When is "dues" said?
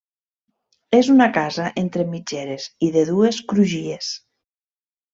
3.13-3.41